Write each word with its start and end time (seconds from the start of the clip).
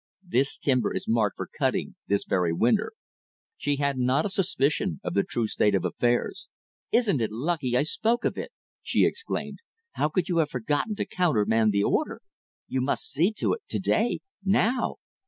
"This 0.27 0.57
timber 0.57 0.91
is 0.95 1.07
marked 1.07 1.37
for 1.37 1.47
cutting 1.59 1.93
this 2.07 2.25
very 2.25 2.51
winter." 2.51 2.93
She 3.55 3.75
had 3.75 3.99
not 3.99 4.25
a 4.25 4.29
suspicion 4.29 4.99
of 5.03 5.13
the 5.13 5.21
true 5.21 5.45
state 5.45 5.75
of 5.75 5.85
affairs. 5.85 6.47
"Isn't 6.91 7.21
it 7.21 7.29
lucky 7.31 7.77
I 7.77 7.83
spoke 7.83 8.25
of 8.25 8.35
it!" 8.35 8.51
she 8.81 9.05
exclaimed. 9.05 9.59
"How 9.91 10.09
could 10.09 10.27
you 10.27 10.37
have 10.37 10.49
forgotten 10.49 10.95
to 10.95 11.05
countermand 11.05 11.71
the 11.71 11.83
order! 11.83 12.23
You 12.67 12.81
must 12.81 13.11
see 13.11 13.31
to 13.33 13.53
it 13.53 13.61
to 13.69 13.77
day; 13.79 14.21
now!" 14.43 14.95